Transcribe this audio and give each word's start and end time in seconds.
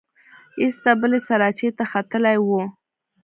ایسته 0.61 0.91
بلې 1.01 1.19
سراچې 1.27 1.69
ته 1.77 1.83
ختلې 1.91 2.35
وه. 2.47 2.63